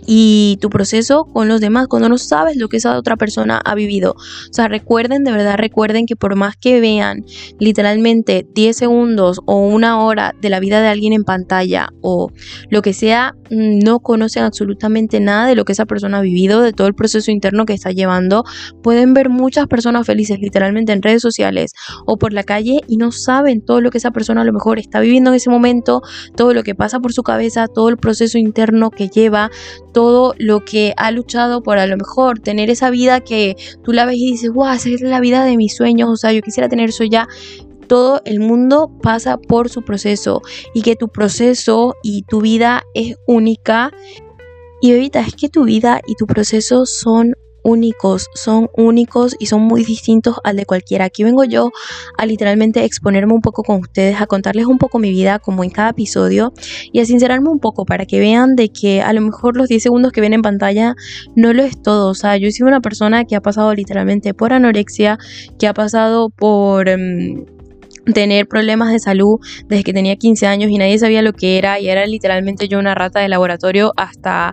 y 0.06 0.58
tu 0.60 0.70
proceso 0.70 1.24
con 1.24 1.48
los 1.48 1.60
demás 1.60 1.86
cuando 1.88 2.08
no 2.08 2.18
sabes 2.18 2.56
lo 2.56 2.68
que 2.68 2.78
esa 2.78 2.96
otra 2.96 3.16
persona 3.16 3.60
ha 3.64 3.74
vivido. 3.74 4.12
O 4.12 4.52
sea, 4.52 4.68
recuerden, 4.68 5.24
de 5.24 5.32
verdad 5.32 5.56
recuerden 5.56 6.06
que 6.06 6.16
por 6.16 6.36
más 6.36 6.56
que 6.56 6.80
vean 6.80 7.24
literalmente 7.58 8.46
10 8.54 8.76
segundos 8.76 9.40
o 9.46 9.66
una 9.66 10.00
hora 10.00 10.34
de 10.40 10.50
la 10.50 10.60
vida 10.60 10.80
de 10.80 10.88
alguien 10.88 11.12
en 11.12 11.24
pantalla 11.24 11.90
o 12.00 12.30
lo 12.70 12.82
que 12.82 12.92
sea, 12.92 13.34
no 13.50 14.00
conocen 14.00 14.44
absolutamente 14.44 15.20
nada 15.20 15.46
de 15.46 15.54
lo 15.54 15.64
que 15.64 15.72
esa 15.72 15.86
persona 15.86 16.18
ha 16.18 16.22
vivido, 16.22 16.62
de 16.62 16.72
todo 16.72 16.86
el 16.86 16.94
proceso 16.94 17.30
interno 17.30 17.66
que 17.66 17.74
está 17.74 17.90
llevando. 17.90 18.44
Pueden 18.82 19.14
ver 19.14 19.28
muchas 19.28 19.66
personas 19.66 20.06
felices 20.06 20.38
literalmente 20.40 20.92
en 20.92 21.02
redes 21.02 21.22
sociales 21.22 21.72
o 22.06 22.16
por 22.16 22.32
la 22.32 22.44
calle 22.44 22.80
y 22.86 22.96
no 22.96 23.12
saben 23.12 23.60
todo 23.60 23.80
lo 23.80 23.90
que 23.90 23.98
esa 23.98 24.10
persona 24.10 24.42
a 24.42 24.44
lo 24.44 24.52
mejor 24.52 24.78
está 24.78 25.00
viviendo 25.00 25.30
en 25.30 25.36
ese 25.36 25.50
momento, 25.50 26.02
todo 26.36 26.54
lo 26.54 26.62
que 26.62 26.74
pasa 26.74 27.00
por 27.00 27.12
su 27.12 27.22
cabeza, 27.22 27.66
todo 27.66 27.88
el 27.88 27.96
proceso 27.96 28.38
interno 28.38 28.90
que 28.90 29.08
lleva, 29.08 29.50
todo 29.92 30.34
lo 30.38 30.64
que 30.64 30.94
ha 30.96 31.10
luchado 31.10 31.62
por 31.62 31.78
a 31.78 31.86
lo 31.86 31.96
mejor 31.96 32.40
tener 32.40 32.70
esa 32.70 32.90
vida 32.90 33.20
que 33.20 33.56
tú 33.82 33.92
la 33.92 34.06
ves 34.06 34.16
y 34.16 34.32
dices, 34.32 34.50
wow, 34.52 34.72
esa 34.72 34.88
es 34.88 35.00
la 35.00 35.20
vida 35.20 35.44
de 35.44 35.56
mis 35.56 35.74
sueños, 35.76 36.08
o 36.08 36.16
sea, 36.16 36.32
yo 36.32 36.42
quisiera 36.42 36.68
tener 36.68 36.90
eso 36.90 37.04
ya. 37.04 37.26
Todo 37.90 38.22
el 38.24 38.38
mundo 38.38 38.88
pasa 39.02 39.36
por 39.36 39.68
su 39.68 39.82
proceso 39.82 40.42
y 40.74 40.82
que 40.82 40.94
tu 40.94 41.08
proceso 41.08 41.96
y 42.04 42.22
tu 42.22 42.40
vida 42.40 42.84
es 42.94 43.16
única. 43.26 43.90
Y 44.80 44.92
ahorita 44.92 45.18
es 45.22 45.34
que 45.34 45.48
tu 45.48 45.64
vida 45.64 46.00
y 46.06 46.14
tu 46.14 46.28
proceso 46.28 46.86
son 46.86 47.34
únicos, 47.64 48.28
son 48.32 48.68
únicos 48.76 49.34
y 49.40 49.46
son 49.46 49.62
muy 49.62 49.82
distintos 49.82 50.36
al 50.44 50.54
de 50.54 50.66
cualquiera. 50.66 51.06
Aquí 51.06 51.24
vengo 51.24 51.42
yo 51.42 51.72
a 52.16 52.26
literalmente 52.26 52.84
exponerme 52.84 53.32
un 53.32 53.40
poco 53.40 53.64
con 53.64 53.80
ustedes, 53.80 54.20
a 54.20 54.28
contarles 54.28 54.66
un 54.66 54.78
poco 54.78 55.00
mi 55.00 55.10
vida 55.10 55.40
como 55.40 55.64
en 55.64 55.70
cada 55.70 55.90
episodio 55.90 56.52
y 56.92 57.00
a 57.00 57.04
sincerarme 57.04 57.48
un 57.48 57.58
poco 57.58 57.86
para 57.86 58.06
que 58.06 58.20
vean 58.20 58.54
de 58.54 58.68
que 58.68 59.02
a 59.02 59.12
lo 59.12 59.20
mejor 59.20 59.56
los 59.56 59.66
10 59.66 59.82
segundos 59.82 60.12
que 60.12 60.20
ven 60.20 60.32
en 60.32 60.42
pantalla 60.42 60.94
no 61.34 61.52
lo 61.52 61.64
es 61.64 61.82
todo. 61.82 62.10
O 62.10 62.14
sea, 62.14 62.36
yo 62.36 62.52
sido 62.52 62.68
una 62.68 62.80
persona 62.80 63.24
que 63.24 63.34
ha 63.34 63.40
pasado 63.40 63.74
literalmente 63.74 64.32
por 64.32 64.52
anorexia, 64.52 65.18
que 65.58 65.66
ha 65.66 65.74
pasado 65.74 66.30
por... 66.30 66.88
Em, 66.88 67.46
tener 68.12 68.46
problemas 68.46 68.92
de 68.92 68.98
salud 68.98 69.38
desde 69.68 69.84
que 69.84 69.92
tenía 69.92 70.16
15 70.16 70.46
años 70.46 70.70
y 70.70 70.78
nadie 70.78 70.98
sabía 70.98 71.22
lo 71.22 71.32
que 71.32 71.58
era 71.58 71.80
y 71.80 71.88
era 71.88 72.06
literalmente 72.06 72.68
yo 72.68 72.78
una 72.78 72.94
rata 72.94 73.20
de 73.20 73.28
laboratorio 73.28 73.92
hasta 73.96 74.52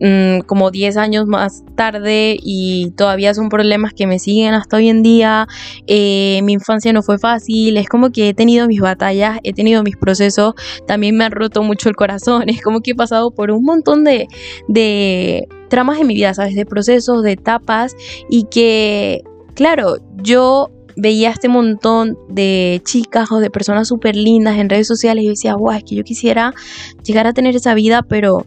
mm, 0.00 0.40
como 0.40 0.70
10 0.70 0.96
años 0.96 1.26
más 1.26 1.64
tarde 1.76 2.36
y 2.40 2.92
todavía 2.96 3.34
son 3.34 3.48
problemas 3.48 3.92
que 3.92 4.06
me 4.06 4.18
siguen 4.18 4.54
hasta 4.54 4.76
hoy 4.76 4.88
en 4.88 5.02
día. 5.02 5.46
Eh, 5.86 6.40
mi 6.42 6.52
infancia 6.54 6.92
no 6.92 7.02
fue 7.02 7.18
fácil, 7.18 7.76
es 7.76 7.88
como 7.88 8.10
que 8.10 8.28
he 8.30 8.34
tenido 8.34 8.66
mis 8.66 8.80
batallas, 8.80 9.38
he 9.42 9.52
tenido 9.52 9.82
mis 9.82 9.96
procesos, 9.96 10.54
también 10.86 11.16
me 11.16 11.24
han 11.24 11.32
roto 11.32 11.62
mucho 11.62 11.88
el 11.88 11.96
corazón, 11.96 12.48
es 12.48 12.62
como 12.62 12.80
que 12.80 12.92
he 12.92 12.94
pasado 12.94 13.30
por 13.30 13.50
un 13.50 13.64
montón 13.64 14.04
de, 14.04 14.26
de 14.68 15.46
tramas 15.68 15.98
en 15.98 16.06
mi 16.06 16.14
vida, 16.14 16.34
¿sabes? 16.34 16.54
De 16.54 16.66
procesos, 16.66 17.22
de 17.22 17.32
etapas 17.32 17.96
y 18.28 18.44
que, 18.44 19.22
claro, 19.54 19.96
yo 20.22 20.70
veía 20.96 21.30
este 21.30 21.48
montón 21.48 22.16
de 22.28 22.80
chicas 22.84 23.30
o 23.32 23.38
de 23.38 23.50
personas 23.50 23.88
súper 23.88 24.16
lindas 24.16 24.58
en 24.58 24.68
redes 24.68 24.86
sociales 24.86 25.24
y 25.24 25.28
decía, 25.28 25.54
guau, 25.54 25.76
es 25.76 25.84
que 25.84 25.96
yo 25.96 26.04
quisiera 26.04 26.54
llegar 27.02 27.26
a 27.26 27.32
tener 27.32 27.56
esa 27.56 27.74
vida, 27.74 28.02
pero 28.02 28.46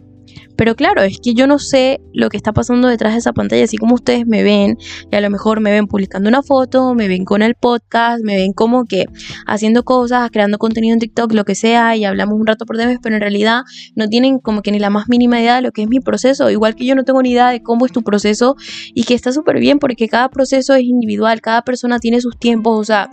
pero 0.58 0.74
claro, 0.74 1.02
es 1.02 1.20
que 1.22 1.34
yo 1.34 1.46
no 1.46 1.60
sé 1.60 2.00
lo 2.12 2.28
que 2.30 2.36
está 2.36 2.52
pasando 2.52 2.88
detrás 2.88 3.12
de 3.12 3.20
esa 3.20 3.32
pantalla, 3.32 3.62
así 3.62 3.76
como 3.76 3.94
ustedes 3.94 4.26
me 4.26 4.42
ven, 4.42 4.76
y 5.08 5.14
a 5.14 5.20
lo 5.20 5.30
mejor 5.30 5.60
me 5.60 5.70
ven 5.70 5.86
publicando 5.86 6.28
una 6.28 6.42
foto, 6.42 6.96
me 6.96 7.06
ven 7.06 7.24
con 7.24 7.42
el 7.42 7.54
podcast, 7.54 8.24
me 8.24 8.34
ven 8.34 8.52
como 8.52 8.84
que 8.84 9.06
haciendo 9.46 9.84
cosas, 9.84 10.28
creando 10.32 10.58
contenido 10.58 10.94
en 10.94 10.98
TikTok, 10.98 11.32
lo 11.32 11.44
que 11.44 11.54
sea, 11.54 11.94
y 11.94 12.04
hablamos 12.04 12.40
un 12.40 12.44
rato 12.44 12.66
por 12.66 12.76
vez, 12.76 12.98
pero 13.00 13.14
en 13.14 13.20
realidad 13.20 13.62
no 13.94 14.08
tienen 14.08 14.40
como 14.40 14.62
que 14.62 14.72
ni 14.72 14.80
la 14.80 14.90
más 14.90 15.08
mínima 15.08 15.40
idea 15.40 15.54
de 15.54 15.62
lo 15.62 15.70
que 15.70 15.82
es 15.82 15.88
mi 15.88 16.00
proceso, 16.00 16.50
igual 16.50 16.74
que 16.74 16.84
yo 16.86 16.96
no 16.96 17.04
tengo 17.04 17.22
ni 17.22 17.30
idea 17.30 17.50
de 17.50 17.62
cómo 17.62 17.86
es 17.86 17.92
tu 17.92 18.02
proceso 18.02 18.56
y 18.92 19.04
que 19.04 19.14
está 19.14 19.30
súper 19.30 19.60
bien 19.60 19.78
porque 19.78 20.08
cada 20.08 20.28
proceso 20.28 20.74
es 20.74 20.82
individual, 20.82 21.40
cada 21.40 21.62
persona 21.62 22.00
tiene 22.00 22.20
sus 22.20 22.36
tiempos, 22.36 22.80
o 22.80 22.84
sea, 22.84 23.10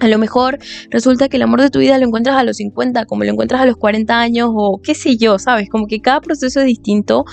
a 0.00 0.08
lo 0.08 0.18
mejor 0.18 0.58
resulta 0.90 1.28
que 1.28 1.36
el 1.36 1.42
amor 1.42 1.60
de 1.60 1.70
tu 1.70 1.78
vida 1.78 1.98
lo 1.98 2.06
encuentras 2.06 2.36
a 2.36 2.44
los 2.44 2.56
50, 2.56 3.04
como 3.06 3.24
lo 3.24 3.30
encuentras 3.30 3.60
a 3.60 3.66
los 3.66 3.76
40 3.76 4.18
años 4.18 4.50
o 4.52 4.80
qué 4.82 4.94
sé 4.94 5.16
yo, 5.16 5.38
¿sabes? 5.38 5.68
Como 5.68 5.86
que 5.86 6.00
cada 6.00 6.20
proceso 6.20 6.60
es 6.60 6.66
distinto 6.66 7.24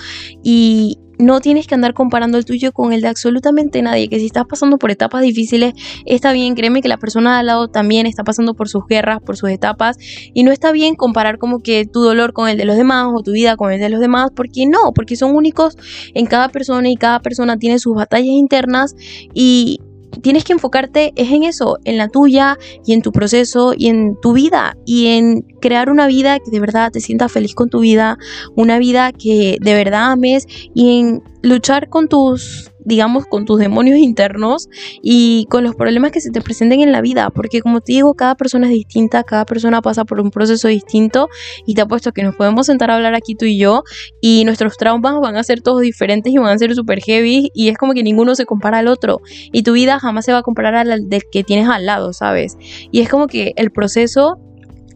y 0.42 0.98
no 1.18 1.40
tienes 1.40 1.66
que 1.66 1.74
andar 1.74 1.94
comparando 1.94 2.38
el 2.38 2.44
tuyo 2.44 2.72
con 2.72 2.92
el 2.92 3.00
de 3.00 3.08
absolutamente 3.08 3.80
nadie, 3.82 4.08
que 4.08 4.18
si 4.18 4.26
estás 4.26 4.44
pasando 4.46 4.78
por 4.78 4.90
etapas 4.90 5.22
difíciles, 5.22 5.74
está 6.04 6.32
bien, 6.32 6.54
créeme 6.54 6.82
que 6.82 6.88
la 6.88 6.98
persona 6.98 7.34
de 7.34 7.40
al 7.40 7.46
lado 7.46 7.68
también 7.68 8.06
está 8.06 8.22
pasando 8.24 8.54
por 8.54 8.68
sus 8.68 8.86
guerras, 8.86 9.20
por 9.24 9.36
sus 9.36 9.50
etapas, 9.50 9.96
y 10.34 10.42
no 10.42 10.52
está 10.52 10.72
bien 10.72 10.94
comparar 10.94 11.38
como 11.38 11.60
que 11.60 11.86
tu 11.86 12.02
dolor 12.02 12.32
con 12.32 12.48
el 12.48 12.58
de 12.58 12.64
los 12.64 12.76
demás 12.76 13.06
o 13.14 13.22
tu 13.22 13.32
vida 13.32 13.56
con 13.56 13.72
el 13.72 13.80
de 13.80 13.88
los 13.88 14.00
demás, 14.00 14.30
porque 14.34 14.66
no, 14.66 14.92
porque 14.94 15.16
son 15.16 15.34
únicos 15.34 15.76
en 16.14 16.26
cada 16.26 16.48
persona 16.48 16.88
y 16.90 16.96
cada 16.96 17.20
persona 17.20 17.56
tiene 17.56 17.78
sus 17.78 17.94
batallas 17.94 18.26
internas 18.26 18.94
y 19.32 19.80
tienes 20.22 20.44
que 20.44 20.52
enfocarte 20.52 21.12
es 21.16 21.30
en 21.30 21.44
eso, 21.44 21.78
en 21.84 21.96
la 21.96 22.08
tuya 22.08 22.58
y 22.84 22.92
en 22.92 23.02
tu 23.02 23.12
proceso 23.12 23.74
y 23.76 23.88
en 23.88 24.18
tu 24.20 24.32
vida 24.32 24.76
y 24.84 25.08
en 25.08 25.42
crear 25.60 25.90
una 25.90 26.06
vida 26.06 26.38
que 26.38 26.50
de 26.50 26.60
verdad 26.60 26.92
te 26.92 27.00
sienta 27.00 27.28
feliz 27.28 27.54
con 27.54 27.70
tu 27.70 27.80
vida, 27.80 28.18
una 28.54 28.78
vida 28.78 29.12
que 29.12 29.58
de 29.60 29.74
verdad 29.74 30.12
ames 30.12 30.46
y 30.74 31.00
en 31.00 31.22
luchar 31.42 31.88
con 31.88 32.08
tus 32.08 32.70
digamos, 32.86 33.26
con 33.26 33.44
tus 33.44 33.58
demonios 33.58 33.98
internos 33.98 34.68
y 35.02 35.46
con 35.50 35.64
los 35.64 35.74
problemas 35.74 36.12
que 36.12 36.20
se 36.20 36.30
te 36.30 36.40
presenten 36.40 36.80
en 36.80 36.92
la 36.92 37.00
vida, 37.00 37.30
porque 37.30 37.60
como 37.60 37.80
te 37.80 37.92
digo, 37.92 38.14
cada 38.14 38.36
persona 38.36 38.68
es 38.68 38.72
distinta, 38.72 39.24
cada 39.24 39.44
persona 39.44 39.82
pasa 39.82 40.04
por 40.04 40.20
un 40.20 40.30
proceso 40.30 40.68
distinto 40.68 41.28
y 41.66 41.74
te 41.74 41.82
apuesto 41.82 42.12
que 42.12 42.22
nos 42.22 42.36
podemos 42.36 42.66
sentar 42.66 42.90
a 42.90 42.94
hablar 42.94 43.14
aquí 43.14 43.34
tú 43.34 43.44
y 43.44 43.58
yo 43.58 43.82
y 44.20 44.44
nuestros 44.44 44.76
traumas 44.76 45.20
van 45.20 45.36
a 45.36 45.42
ser 45.42 45.60
todos 45.60 45.82
diferentes 45.82 46.32
y 46.32 46.38
van 46.38 46.54
a 46.54 46.58
ser 46.58 46.74
súper 46.74 47.00
heavy 47.00 47.50
y 47.54 47.68
es 47.68 47.76
como 47.76 47.92
que 47.92 48.04
ninguno 48.04 48.34
se 48.36 48.46
compara 48.46 48.78
al 48.78 48.88
otro 48.88 49.20
y 49.52 49.64
tu 49.64 49.72
vida 49.72 49.98
jamás 49.98 50.24
se 50.24 50.32
va 50.32 50.38
a 50.38 50.42
comparar 50.42 50.76
al 50.76 51.08
del 51.08 51.22
que 51.30 51.42
tienes 51.42 51.68
al 51.68 51.86
lado, 51.86 52.12
¿sabes? 52.12 52.56
Y 52.92 53.00
es 53.00 53.08
como 53.08 53.26
que 53.26 53.52
el 53.56 53.72
proceso 53.72 54.38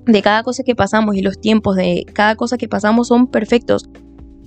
de 0.06 0.22
cada 0.22 0.42
cosa 0.42 0.62
que 0.62 0.74
pasamos 0.74 1.16
y 1.16 1.22
los 1.22 1.40
tiempos 1.40 1.76
de 1.76 2.06
cada 2.12 2.36
cosa 2.36 2.56
que 2.56 2.68
pasamos 2.68 3.08
son 3.08 3.26
perfectos. 3.26 3.88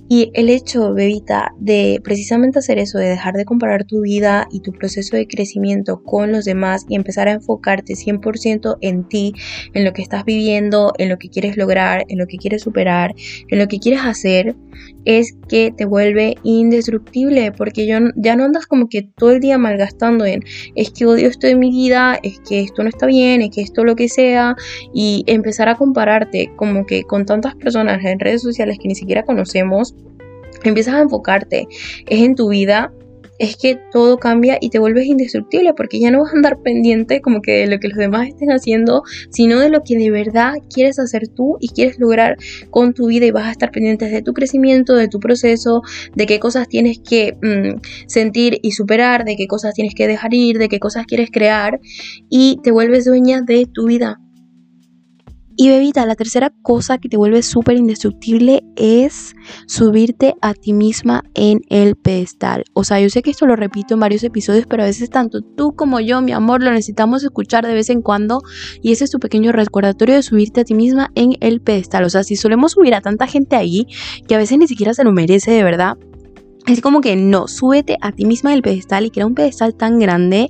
Y 0.08 0.30
el 0.34 0.50
hecho, 0.50 0.92
bebita, 0.92 1.54
de 1.58 2.00
precisamente 2.04 2.58
hacer 2.58 2.78
eso, 2.78 2.98
de 2.98 3.08
dejar 3.08 3.34
de 3.34 3.44
comparar 3.44 3.84
tu 3.84 4.02
vida 4.02 4.46
y 4.50 4.60
tu 4.60 4.72
proceso 4.72 5.16
de 5.16 5.26
crecimiento 5.26 6.02
con 6.02 6.30
los 6.30 6.44
demás 6.44 6.84
y 6.88 6.94
empezar 6.94 7.26
a 7.26 7.32
enfocarte 7.32 7.94
100% 7.94 8.76
en 8.82 9.08
ti, 9.08 9.34
en 9.72 9.84
lo 9.84 9.92
que 9.92 10.02
estás 10.02 10.24
viviendo, 10.24 10.92
en 10.98 11.08
lo 11.08 11.18
que 11.18 11.30
quieres 11.30 11.56
lograr, 11.56 12.04
en 12.08 12.18
lo 12.18 12.26
que 12.26 12.36
quieres 12.36 12.62
superar, 12.62 13.14
en 13.48 13.58
lo 13.58 13.66
que 13.66 13.78
quieres 13.78 14.02
hacer, 14.04 14.54
es 15.04 15.36
que 15.48 15.72
te 15.76 15.84
vuelve 15.84 16.36
indestructible 16.42 17.52
porque 17.52 17.86
ya 17.86 18.00
no 18.00 18.44
andas 18.44 18.66
como 18.66 18.88
que 18.88 19.02
todo 19.02 19.32
el 19.32 19.40
día 19.40 19.58
malgastando 19.58 20.24
en 20.24 20.44
es 20.74 20.90
que 20.90 21.06
odio 21.06 21.28
esto 21.28 21.46
de 21.46 21.56
mi 21.56 21.70
vida, 21.70 22.18
es 22.22 22.40
que 22.40 22.60
esto 22.60 22.82
no 22.82 22.88
está 22.88 23.06
bien, 23.06 23.42
es 23.42 23.50
que 23.50 23.62
esto 23.62 23.84
lo 23.84 23.96
que 23.96 24.08
sea 24.08 24.56
y 24.92 25.24
empezar 25.26 25.68
a 25.68 25.76
compararte 25.76 26.52
como 26.56 26.86
que 26.86 27.04
con 27.04 27.26
tantas 27.26 27.54
personas 27.54 28.04
en 28.04 28.18
redes 28.18 28.42
sociales 28.42 28.78
que 28.80 28.88
ni 28.88 28.94
siquiera 28.94 29.22
conocemos 29.24 29.94
empiezas 30.62 30.94
a 30.94 31.00
enfocarte 31.00 31.68
es 32.06 32.20
en 32.20 32.34
tu 32.34 32.48
vida, 32.48 32.92
es 33.44 33.56
que 33.56 33.78
todo 33.92 34.18
cambia 34.18 34.58
y 34.60 34.70
te 34.70 34.78
vuelves 34.78 35.06
indestructible 35.06 35.74
porque 35.74 36.00
ya 36.00 36.10
no 36.10 36.22
vas 36.22 36.32
a 36.32 36.36
andar 36.36 36.60
pendiente 36.62 37.20
como 37.20 37.42
que 37.42 37.52
de 37.52 37.66
lo 37.66 37.78
que 37.78 37.88
los 37.88 37.98
demás 37.98 38.28
estén 38.28 38.50
haciendo, 38.50 39.02
sino 39.30 39.60
de 39.60 39.68
lo 39.68 39.82
que 39.82 39.96
de 39.96 40.10
verdad 40.10 40.54
quieres 40.72 40.98
hacer 40.98 41.28
tú 41.28 41.56
y 41.60 41.68
quieres 41.68 41.98
lograr 41.98 42.36
con 42.70 42.94
tu 42.94 43.08
vida 43.08 43.26
y 43.26 43.30
vas 43.30 43.46
a 43.46 43.52
estar 43.52 43.70
pendiente 43.70 44.08
de 44.08 44.22
tu 44.22 44.32
crecimiento, 44.32 44.94
de 44.94 45.08
tu 45.08 45.20
proceso, 45.20 45.82
de 46.14 46.26
qué 46.26 46.40
cosas 46.40 46.68
tienes 46.68 46.98
que 46.98 47.36
mm, 47.42 47.80
sentir 48.06 48.58
y 48.62 48.72
superar, 48.72 49.24
de 49.24 49.36
qué 49.36 49.46
cosas 49.46 49.74
tienes 49.74 49.94
que 49.94 50.06
dejar 50.06 50.34
ir, 50.34 50.58
de 50.58 50.68
qué 50.68 50.80
cosas 50.80 51.06
quieres 51.06 51.30
crear 51.30 51.80
y 52.28 52.58
te 52.62 52.70
vuelves 52.70 53.04
dueña 53.04 53.42
de 53.42 53.66
tu 53.66 53.86
vida. 53.86 54.23
Y 55.56 55.68
bebita, 55.68 56.04
la 56.04 56.16
tercera 56.16 56.52
cosa 56.62 56.98
que 56.98 57.08
te 57.08 57.16
vuelve 57.16 57.42
súper 57.42 57.76
indestructible 57.76 58.64
es 58.74 59.36
subirte 59.66 60.34
a 60.40 60.52
ti 60.52 60.72
misma 60.72 61.22
en 61.34 61.60
el 61.68 61.94
pedestal. 61.94 62.64
O 62.72 62.82
sea, 62.82 63.00
yo 63.00 63.08
sé 63.08 63.22
que 63.22 63.30
esto 63.30 63.46
lo 63.46 63.54
repito 63.54 63.94
en 63.94 64.00
varios 64.00 64.24
episodios, 64.24 64.66
pero 64.68 64.82
a 64.82 64.86
veces 64.86 65.10
tanto 65.10 65.42
tú 65.42 65.76
como 65.76 66.00
yo, 66.00 66.20
mi 66.22 66.32
amor, 66.32 66.60
lo 66.60 66.72
necesitamos 66.72 67.22
escuchar 67.22 67.64
de 67.66 67.74
vez 67.74 67.88
en 67.88 68.02
cuando. 68.02 68.42
Y 68.82 68.90
ese 68.90 69.04
es 69.04 69.12
tu 69.12 69.20
pequeño 69.20 69.52
recordatorio 69.52 70.16
de 70.16 70.22
subirte 70.24 70.62
a 70.62 70.64
ti 70.64 70.74
misma 70.74 71.12
en 71.14 71.36
el 71.40 71.60
pedestal. 71.60 72.02
O 72.02 72.10
sea, 72.10 72.24
si 72.24 72.34
solemos 72.34 72.72
subir 72.72 72.94
a 72.94 73.00
tanta 73.00 73.28
gente 73.28 73.54
ahí, 73.54 73.86
que 74.26 74.34
a 74.34 74.38
veces 74.38 74.58
ni 74.58 74.66
siquiera 74.66 74.92
se 74.92 75.04
lo 75.04 75.12
merece 75.12 75.52
de 75.52 75.62
verdad, 75.62 75.96
es 76.66 76.80
como 76.80 77.00
que 77.00 77.14
no, 77.14 77.46
súbete 77.46 77.98
a 78.00 78.12
ti 78.12 78.24
misma 78.24 78.50
en 78.50 78.56
el 78.56 78.62
pedestal 78.62 79.04
y 79.04 79.10
crea 79.10 79.26
un 79.26 79.34
pedestal 79.34 79.74
tan 79.74 79.98
grande, 79.98 80.48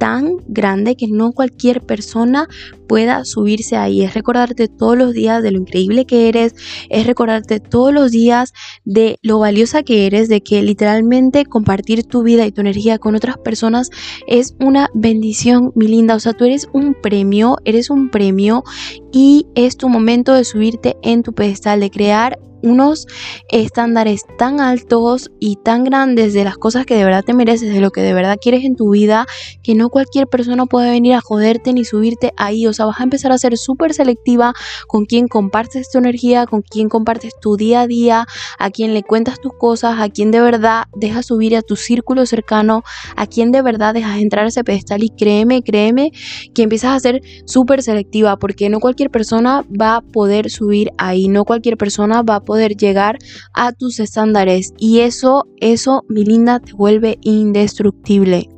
tan 0.00 0.38
grande 0.48 0.96
que 0.96 1.08
no 1.08 1.32
cualquier 1.32 1.82
persona 1.82 2.48
pueda 2.88 3.26
subirse 3.26 3.76
ahí. 3.76 4.02
Es 4.02 4.14
recordarte 4.14 4.66
todos 4.66 4.96
los 4.96 5.12
días 5.12 5.42
de 5.42 5.52
lo 5.52 5.58
increíble 5.58 6.06
que 6.06 6.30
eres, 6.30 6.54
es 6.88 7.06
recordarte 7.06 7.60
todos 7.60 7.92
los 7.92 8.10
días 8.10 8.54
de 8.86 9.18
lo 9.20 9.38
valiosa 9.38 9.82
que 9.82 10.06
eres, 10.06 10.30
de 10.30 10.40
que 10.40 10.62
literalmente 10.62 11.44
compartir 11.44 12.04
tu 12.04 12.22
vida 12.22 12.46
y 12.46 12.50
tu 12.50 12.62
energía 12.62 12.98
con 12.98 13.14
otras 13.14 13.36
personas 13.36 13.90
es 14.26 14.56
una 14.58 14.88
bendición, 14.94 15.70
mi 15.74 15.86
linda. 15.86 16.14
O 16.14 16.20
sea, 16.20 16.32
tú 16.32 16.46
eres 16.46 16.66
un 16.72 16.94
premio, 16.94 17.58
eres 17.66 17.90
un 17.90 18.08
premio 18.08 18.64
y 19.12 19.46
es 19.54 19.76
tu 19.76 19.90
momento 19.90 20.32
de 20.32 20.44
subirte 20.44 20.96
en 21.02 21.22
tu 21.22 21.34
pedestal, 21.34 21.78
de 21.78 21.90
crear 21.90 22.38
unos 22.62 23.06
estándares 23.48 24.22
tan 24.38 24.60
altos 24.60 25.30
y 25.38 25.56
tan 25.56 25.84
grandes 25.84 26.34
de 26.34 26.44
las 26.44 26.56
cosas 26.56 26.86
que 26.86 26.94
de 26.94 27.04
verdad 27.04 27.24
te 27.24 27.34
mereces, 27.34 27.72
de 27.72 27.80
lo 27.80 27.90
que 27.90 28.02
de 28.02 28.14
verdad 28.14 28.38
quieres 28.40 28.64
en 28.64 28.76
tu 28.76 28.90
vida, 28.90 29.26
que 29.62 29.74
no 29.74 29.88
cualquier 29.88 30.26
persona 30.26 30.66
puede 30.66 30.90
venir 30.90 31.14
a 31.14 31.20
joderte 31.20 31.72
ni 31.72 31.84
subirte 31.84 32.32
ahí. 32.36 32.66
O 32.66 32.72
sea, 32.72 32.86
vas 32.86 33.00
a 33.00 33.04
empezar 33.04 33.32
a 33.32 33.38
ser 33.38 33.56
súper 33.56 33.94
selectiva 33.94 34.52
con 34.86 35.06
quien 35.06 35.28
compartes 35.28 35.90
tu 35.90 35.98
energía, 35.98 36.46
con 36.46 36.62
quien 36.62 36.88
compartes 36.88 37.32
tu 37.40 37.56
día 37.56 37.82
a 37.82 37.86
día, 37.86 38.26
a 38.58 38.70
quien 38.70 38.94
le 38.94 39.02
cuentas 39.02 39.40
tus 39.40 39.52
cosas, 39.58 39.98
a 39.98 40.08
quien 40.08 40.30
de 40.30 40.40
verdad 40.40 40.84
dejas 40.96 41.26
subir 41.26 41.56
a 41.56 41.62
tu 41.62 41.76
círculo 41.76 42.26
cercano, 42.26 42.82
a 43.16 43.26
quien 43.26 43.52
de 43.52 43.62
verdad 43.62 43.94
dejas 43.94 44.18
entrar 44.18 44.44
a 44.44 44.48
ese 44.48 44.64
pedestal. 44.64 45.02
Y 45.02 45.10
créeme, 45.10 45.62
créeme 45.62 46.12
que 46.54 46.62
empiezas 46.62 46.96
a 46.96 47.00
ser 47.00 47.20
súper 47.46 47.82
selectiva 47.82 48.36
porque 48.38 48.68
no 48.68 48.80
cualquier 48.80 49.10
persona 49.10 49.64
va 49.80 49.96
a 49.96 50.00
poder 50.00 50.50
subir 50.50 50.90
ahí, 50.98 51.28
no 51.28 51.44
cualquier 51.44 51.76
persona 51.76 52.22
va 52.22 52.36
a 52.36 52.40
poder 52.40 52.49
llegar 52.58 53.18
a 53.54 53.72
tus 53.72 54.00
estándares 54.00 54.72
y 54.78 55.00
eso, 55.00 55.46
eso, 55.60 56.04
mi 56.08 56.24
linda, 56.24 56.60
te 56.60 56.72
vuelve 56.72 57.18
indestructible. 57.22 58.48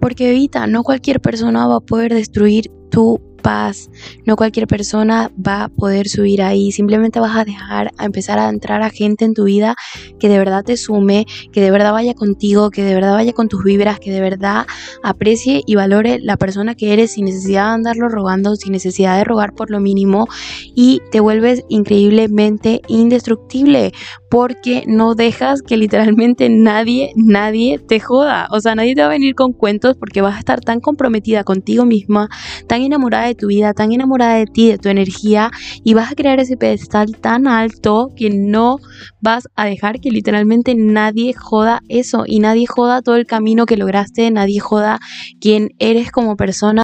Porque 0.00 0.30
evita, 0.30 0.66
no 0.66 0.82
cualquier 0.82 1.20
persona 1.20 1.66
va 1.66 1.76
a 1.76 1.80
poder 1.80 2.14
destruir 2.14 2.70
tu 2.90 3.20
paz. 3.46 3.90
No 4.24 4.34
cualquier 4.34 4.66
persona 4.66 5.30
va 5.38 5.62
a 5.62 5.68
poder 5.68 6.08
subir 6.08 6.42
ahí. 6.42 6.72
Simplemente 6.72 7.20
vas 7.20 7.36
a 7.36 7.44
dejar 7.44 7.92
a 7.96 8.04
empezar 8.04 8.40
a 8.40 8.48
entrar 8.48 8.82
a 8.82 8.90
gente 8.90 9.24
en 9.24 9.34
tu 9.34 9.44
vida 9.44 9.76
que 10.18 10.28
de 10.28 10.36
verdad 10.36 10.64
te 10.64 10.76
sume, 10.76 11.26
que 11.52 11.60
de 11.60 11.70
verdad 11.70 11.92
vaya 11.92 12.12
contigo, 12.14 12.70
que 12.70 12.82
de 12.82 12.92
verdad 12.92 13.12
vaya 13.12 13.32
con 13.32 13.48
tus 13.48 13.62
vibras, 13.62 14.00
que 14.00 14.10
de 14.10 14.20
verdad 14.20 14.66
aprecie 15.04 15.62
y 15.64 15.76
valore 15.76 16.18
la 16.18 16.36
persona 16.36 16.74
que 16.74 16.92
eres 16.92 17.12
sin 17.12 17.26
necesidad 17.26 17.68
de 17.68 17.74
andarlo 17.74 18.08
rogando, 18.08 18.56
sin 18.56 18.72
necesidad 18.72 19.16
de 19.16 19.22
rogar 19.22 19.52
por 19.52 19.70
lo 19.70 19.78
mínimo 19.78 20.26
y 20.74 21.00
te 21.12 21.20
vuelves 21.20 21.62
increíblemente 21.68 22.80
indestructible 22.88 23.92
porque 24.28 24.82
no 24.88 25.14
dejas 25.14 25.62
que 25.62 25.76
literalmente 25.76 26.48
nadie, 26.48 27.12
nadie 27.14 27.78
te 27.78 28.00
joda. 28.00 28.48
O 28.50 28.60
sea, 28.60 28.74
nadie 28.74 28.94
te 28.94 29.02
va 29.02 29.06
a 29.06 29.10
venir 29.10 29.34
con 29.36 29.52
cuentos 29.52 29.96
porque 29.96 30.20
vas 30.20 30.34
a 30.34 30.40
estar 30.40 30.60
tan 30.60 30.80
comprometida 30.80 31.44
contigo 31.44 31.84
misma, 31.84 32.28
tan 32.66 32.82
enamorada 32.82 33.26
de 33.26 33.35
tu 33.36 33.48
vida, 33.48 33.74
tan 33.74 33.92
enamorada 33.92 34.34
de 34.36 34.46
ti, 34.46 34.68
de 34.68 34.78
tu 34.78 34.88
energía, 34.88 35.50
y 35.84 35.94
vas 35.94 36.12
a 36.12 36.14
crear 36.14 36.40
ese 36.40 36.56
pedestal 36.56 37.16
tan 37.16 37.46
alto 37.46 38.10
que 38.16 38.30
no 38.30 38.78
vas 39.20 39.48
a 39.54 39.66
dejar 39.66 40.00
que 40.00 40.10
literalmente 40.10 40.74
nadie 40.74 41.32
joda 41.34 41.80
eso 41.88 42.24
y 42.26 42.40
nadie 42.40 42.66
joda 42.66 43.02
todo 43.02 43.16
el 43.16 43.26
camino 43.26 43.66
que 43.66 43.76
lograste, 43.76 44.30
nadie 44.30 44.60
joda 44.60 44.98
quién 45.40 45.70
eres 45.78 46.10
como 46.10 46.36
persona. 46.36 46.82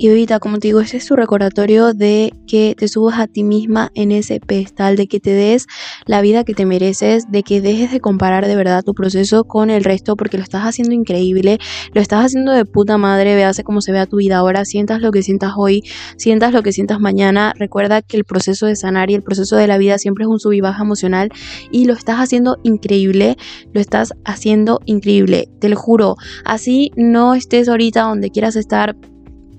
Y 0.00 0.08
ahorita, 0.08 0.38
como 0.38 0.58
te 0.58 0.68
digo, 0.68 0.80
ese 0.80 0.96
es 0.98 1.06
tu 1.06 1.16
recordatorio 1.16 1.92
de 1.92 2.32
que 2.46 2.76
te 2.78 2.86
subas 2.86 3.18
a 3.18 3.26
ti 3.26 3.42
misma 3.42 3.90
en 3.94 4.12
ese 4.12 4.38
pedestal, 4.38 4.94
de 4.94 5.08
que 5.08 5.18
te 5.18 5.32
des 5.32 5.66
la 6.06 6.20
vida 6.20 6.44
que 6.44 6.54
te 6.54 6.64
mereces, 6.66 7.24
de 7.32 7.42
que 7.42 7.60
dejes 7.60 7.90
de 7.90 7.98
comparar 7.98 8.46
de 8.46 8.54
verdad 8.54 8.84
tu 8.84 8.94
proceso 8.94 9.42
con 9.42 9.70
el 9.70 9.82
resto, 9.82 10.16
porque 10.16 10.36
lo 10.36 10.44
estás 10.44 10.62
haciendo 10.62 10.94
increíble, 10.94 11.58
lo 11.94 12.00
estás 12.00 12.26
haciendo 12.26 12.52
de 12.52 12.64
puta 12.64 12.96
madre, 12.96 13.34
veas 13.34 13.60
cómo 13.64 13.80
se 13.80 13.90
vea 13.90 14.06
tu 14.06 14.18
vida 14.18 14.38
ahora, 14.38 14.64
sientas 14.64 15.00
lo 15.00 15.10
que 15.10 15.24
sientas 15.24 15.54
hoy, 15.56 15.82
sientas 16.16 16.52
lo 16.52 16.62
que 16.62 16.72
sientas 16.72 17.00
mañana, 17.00 17.52
recuerda 17.58 18.00
que 18.00 18.16
el 18.16 18.24
proceso 18.24 18.66
de 18.66 18.76
sanar 18.76 19.10
y 19.10 19.14
el 19.14 19.22
proceso 19.22 19.56
de 19.56 19.66
la 19.66 19.78
vida 19.78 19.98
siempre 19.98 20.24
es 20.24 20.28
un 20.28 20.38
sub 20.38 20.52
y 20.52 20.60
baja 20.60 20.84
emocional 20.84 21.30
y 21.72 21.86
lo 21.86 21.94
estás 21.94 22.18
haciendo 22.18 22.58
increíble, 22.62 23.36
lo 23.72 23.80
estás 23.80 24.14
haciendo 24.24 24.78
increíble, 24.84 25.48
te 25.60 25.68
lo 25.68 25.76
juro, 25.76 26.14
así 26.44 26.92
no 26.96 27.34
estés 27.34 27.68
ahorita 27.68 28.02
donde 28.02 28.30
quieras 28.30 28.54
estar 28.54 28.94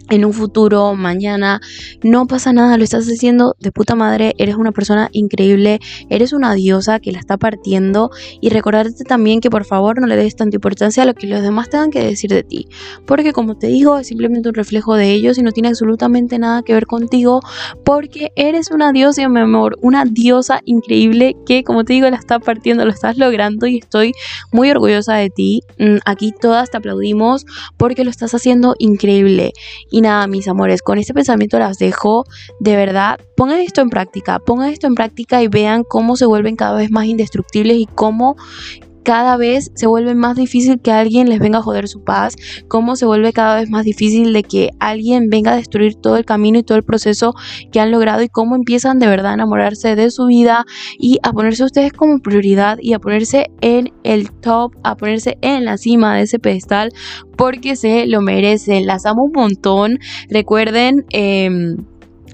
en 0.10 0.26
un 0.26 0.34
futuro, 0.34 0.96
mañana, 0.96 1.62
no 2.04 2.26
pasa 2.28 2.54
nada, 2.54 2.78
lo 2.78 2.84
estás 2.84 3.06
haciendo 3.08 3.56
de 3.60 3.72
puta 3.72 3.96
madre, 3.96 4.36
eres 4.38 4.56
una 4.56 4.72
persona 4.72 5.10
increíble, 5.12 5.80
eres 6.10 6.34
una 6.34 6.54
diosa 6.54 7.00
que 7.00 7.12
la 7.12 7.20
está 7.20 7.38
partiendo 7.38 8.12
y 8.42 8.50
recordarte 8.50 9.04
también 9.04 9.42
que 9.42 9.50
por 9.50 9.66
favor 9.66 10.00
no 10.00 10.08
le 10.08 10.16
des 10.16 10.36
tanta 10.36 10.58
importancia 10.58 11.04
a 11.04 11.06
lo 11.06 11.14
que 11.14 11.28
los 11.28 11.42
demás 11.42 11.70
tengan 11.70 11.92
que 11.92 12.04
decir 12.04 12.30
de 12.30 12.44
ti, 12.44 12.68
porque 13.06 13.34
como 13.34 13.58
te 13.58 13.68
digo, 13.68 13.98
es 13.98 14.08
simplemente 14.08 14.50
un 14.50 14.56
reflejo 14.56 14.96
de 14.96 15.12
ellos 15.12 15.38
y 15.38 15.44
no 15.44 15.52
tiene 15.52 15.70
absolutamente 15.70 16.40
nada 16.40 16.64
que 16.64 16.74
ver 16.74 16.86
contigo, 16.86 17.42
porque 17.84 18.32
eres 18.36 18.72
una 18.72 18.92
diosa, 18.92 19.28
mi 19.30 19.40
amor, 19.40 19.78
una 19.82 20.06
diosa 20.06 20.62
increíble 20.66 21.36
que 21.46 21.64
como 21.64 21.84
te 21.84 21.94
digo 21.94 22.10
la 22.10 22.18
está 22.18 22.40
partiendo, 22.40 22.86
lo 22.86 22.92
estás 22.92 23.18
logrando 23.18 23.68
y 23.68 23.78
estoy 23.78 24.14
muy 24.52 24.70
orgullosa 24.72 25.16
de 25.16 25.30
ti. 25.30 25.62
Mm, 25.78 25.98
aquí 26.06 26.32
todas 26.40 26.72
te 26.72 26.78
aplaudimos 26.78 27.46
porque 27.78 28.04
lo 28.04 28.10
estás 28.10 28.34
haciendo 28.34 28.76
increíble. 28.80 29.54
Y 29.92 29.99
nada, 30.02 30.28
mis 30.28 30.48
amores, 30.48 30.82
con 30.82 30.98
este 30.98 31.14
pensamiento 31.14 31.60
las 31.60 31.78
dejo. 31.78 32.26
De 32.60 32.76
verdad, 32.76 33.20
pongan 33.36 33.60
esto 33.60 33.82
en 33.82 33.90
práctica, 33.90 34.40
pongan 34.40 34.70
esto 34.70 34.88
en 34.88 34.96
práctica 34.96 35.42
y 35.42 35.48
vean 35.48 35.84
cómo 35.84 36.16
se 36.16 36.26
vuelven 36.26 36.56
cada 36.56 36.78
vez 36.78 36.92
más 36.92 37.06
indestructibles 37.06 37.78
y 37.78 37.86
cómo 37.86 38.36
cada 39.04 39.38
vez 39.38 39.72
se 39.76 39.88
vuelve 39.88 40.16
más 40.16 40.36
difícil 40.36 40.80
que 40.80 40.92
alguien 40.92 41.30
les 41.30 41.40
venga 41.40 41.60
a 41.60 41.62
joder 41.62 41.88
su 41.88 42.04
paz, 42.04 42.36
cómo 42.68 42.96
se 42.96 43.06
vuelve 43.06 43.34
cada 43.34 43.56
vez 43.56 43.70
más 43.70 43.86
difícil 43.86 44.34
de 44.34 44.44
que 44.44 44.70
alguien 44.80 45.30
venga 45.30 45.54
a 45.54 45.56
destruir 45.56 45.96
todo 45.96 46.18
el 46.18 46.26
camino 46.26 46.60
y 46.60 46.64
todo 46.64 46.78
el 46.78 46.84
proceso 46.84 47.34
que 47.72 47.80
han 47.80 47.92
logrado 47.92 48.22
y 48.22 48.30
cómo 48.30 48.56
empiezan 48.56 49.00
de 49.00 49.08
verdad 49.08 49.32
a 49.32 49.36
enamorarse 49.36 49.96
de 49.96 50.12
su 50.12 50.26
vida 50.26 50.66
y 50.98 51.20
a 51.24 51.32
ponerse 51.32 51.64
ustedes 51.64 51.94
como 51.94 52.20
prioridad 52.20 52.78
y 52.82 52.94
a 52.94 53.00
ponerse 53.00 53.52
en 53.62 53.92
el 54.04 54.32
top, 54.32 54.74
a 54.84 54.96
ponerse 54.96 55.38
en 55.42 55.66
la 55.66 55.78
cima 55.78 56.16
de 56.16 56.24
ese 56.24 56.40
pedestal 56.40 56.92
porque 57.38 57.76
se 57.76 58.06
lo 58.06 58.22
merecen. 58.22 58.86
Las 58.86 59.06
amo 59.06 59.24
un 59.24 59.32
montón. 59.32 60.00
Recuerden... 60.30 61.06
Eh, 61.12 61.76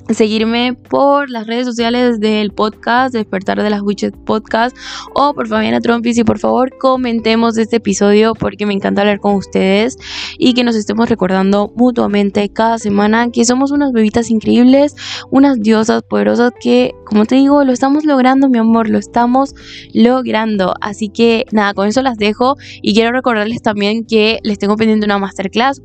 seguirme 0.09 0.73
por 0.73 1.29
las 1.29 1.47
redes 1.47 1.65
sociales 1.65 2.19
del 2.19 2.51
podcast, 2.51 3.13
Despertar 3.13 3.61
de 3.61 3.69
las 3.69 3.81
Witches 3.81 4.11
Podcast 4.25 4.75
o 5.13 5.33
por 5.33 5.47
Fabiana 5.47 5.81
Trompis 5.81 6.17
y 6.17 6.23
por 6.23 6.39
favor 6.39 6.71
comentemos 6.77 7.57
este 7.57 7.77
episodio 7.77 8.33
porque 8.35 8.65
me 8.65 8.73
encanta 8.73 9.01
hablar 9.01 9.19
con 9.19 9.35
ustedes 9.35 9.97
y 10.37 10.53
que 10.53 10.63
nos 10.63 10.75
estemos 10.75 11.09
recordando 11.09 11.73
mutuamente 11.75 12.47
cada 12.49 12.77
semana 12.77 13.31
que 13.31 13.45
somos 13.45 13.71
unas 13.71 13.91
bebitas 13.91 14.29
increíbles, 14.29 14.95
unas 15.31 15.59
diosas 15.59 16.03
poderosas 16.03 16.51
que, 16.59 16.93
como 17.05 17.25
te 17.25 17.35
digo, 17.35 17.63
lo 17.63 17.73
estamos 17.73 18.05
logrando, 18.05 18.49
mi 18.49 18.59
amor, 18.59 18.89
lo 18.89 18.99
estamos 18.99 19.55
logrando. 19.93 20.73
Así 20.81 21.09
que 21.09 21.45
nada, 21.51 21.73
con 21.73 21.87
eso 21.87 22.01
las 22.01 22.17
dejo 22.17 22.57
y 22.81 22.93
quiero 22.93 23.11
recordarles 23.11 23.61
también 23.61 24.05
que 24.05 24.39
les 24.43 24.59
tengo 24.59 24.75
pendiente 24.75 25.05
una 25.05 25.17
masterclass. 25.17 25.81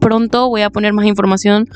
Pronto 0.00 0.48
voy 0.48 0.62
a 0.62 0.70
poner 0.70 0.92
más 0.92 1.06
información 1.06 1.66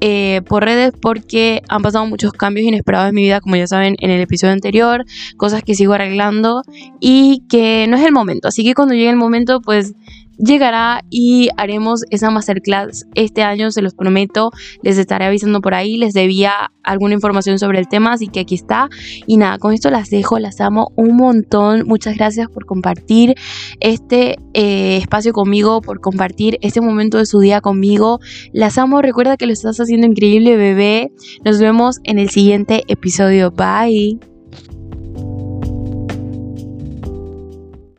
eh, 0.00 0.42
por 0.48 0.64
redes 0.64 0.92
porque 1.00 1.43
han 1.68 1.82
pasado 1.82 2.06
muchos 2.06 2.32
cambios 2.32 2.66
inesperados 2.66 3.08
en 3.08 3.14
mi 3.14 3.22
vida, 3.22 3.40
como 3.40 3.56
ya 3.56 3.66
saben 3.66 3.96
en 4.00 4.10
el 4.10 4.20
episodio 4.20 4.52
anterior, 4.52 5.04
cosas 5.36 5.62
que 5.62 5.74
sigo 5.74 5.92
arreglando 5.92 6.62
y 7.00 7.42
que 7.48 7.86
no 7.88 7.96
es 7.96 8.04
el 8.04 8.12
momento. 8.12 8.48
Así 8.48 8.64
que 8.64 8.74
cuando 8.74 8.94
llegue 8.94 9.10
el 9.10 9.16
momento, 9.16 9.60
pues 9.60 9.94
llegará 10.38 11.02
y 11.10 11.48
haremos 11.56 12.04
esa 12.10 12.30
masterclass 12.30 13.06
este 13.14 13.42
año, 13.42 13.70
se 13.70 13.82
los 13.82 13.94
prometo. 13.94 14.50
Les 14.82 14.98
estaré 14.98 15.26
avisando 15.26 15.60
por 15.60 15.74
ahí, 15.74 15.96
les 15.96 16.14
debía 16.14 16.72
alguna 16.82 17.14
información 17.14 17.58
sobre 17.58 17.78
el 17.78 17.88
tema, 17.88 18.12
así 18.12 18.28
que 18.28 18.40
aquí 18.40 18.54
está. 18.54 18.88
Y 19.26 19.36
nada, 19.36 19.58
con 19.58 19.72
esto 19.72 19.90
las 19.90 20.10
dejo, 20.10 20.38
las 20.38 20.60
amo 20.60 20.92
un 20.96 21.16
montón. 21.16 21.86
Muchas 21.86 22.16
gracias 22.16 22.48
por 22.48 22.66
compartir 22.66 23.34
este 23.80 24.36
eh, 24.52 24.98
espacio 24.98 25.32
conmigo, 25.32 25.80
por 25.80 26.00
compartir 26.00 26.58
este 26.60 26.80
momento 26.80 27.18
de 27.18 27.26
su 27.26 27.40
día 27.40 27.60
conmigo. 27.60 28.20
Las 28.52 28.78
amo, 28.78 29.02
recuerda 29.02 29.36
que 29.36 29.46
lo 29.46 29.52
estás 29.52 29.78
haciendo 29.80 30.06
increíble, 30.06 30.56
bebé. 30.56 31.12
Nos 31.44 31.58
vemos 31.58 32.00
en 32.04 32.18
el 32.18 32.30
siguiente 32.30 32.82
episodio. 32.88 33.50
Bye. 33.50 34.33